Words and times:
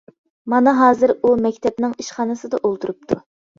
مانا 0.53 0.73
ھازىر 0.77 1.13
ئۇ 1.17 1.35
مەكتەپنىڭ 1.43 1.95
ئىشخانىسىدا 2.01 2.63
ئولتۇرۇپتۇ. 2.65 3.23